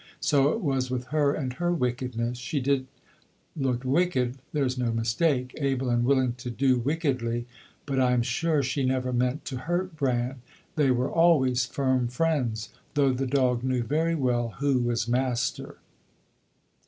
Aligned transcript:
So 0.19 0.51
it 0.51 0.61
was 0.61 0.89
with 0.89 1.05
her 1.09 1.31
and 1.31 1.53
her 1.53 1.71
wickedness. 1.71 2.39
She 2.39 2.59
did 2.59 2.87
look 3.55 3.83
wicked, 3.83 4.39
there's 4.51 4.75
no 4.75 4.91
mistake 4.91 5.53
able 5.59 5.91
and 5.91 6.03
willing 6.03 6.33
to 6.39 6.49
do 6.49 6.79
wickedly; 6.79 7.45
but 7.85 7.99
I 7.99 8.13
am 8.13 8.23
sure 8.23 8.63
she 8.63 8.83
never 8.83 9.13
meant 9.13 9.45
to 9.45 9.57
hurt 9.57 9.95
Bran. 9.95 10.41
They 10.75 10.89
were 10.89 11.11
always 11.11 11.67
firm 11.67 12.07
friends, 12.07 12.69
though 12.95 13.13
the 13.13 13.27
dog 13.27 13.63
knew 13.63 13.83
very 13.83 14.15
well 14.15 14.55
who 14.59 14.79
was 14.79 15.07
master. 15.07 15.77